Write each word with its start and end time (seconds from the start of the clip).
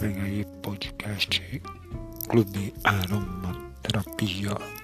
vem 0.00 0.18
aí 0.22 0.46
podcast 0.62 1.60
Clube 2.30 2.72
Aromaterapia. 2.84 4.79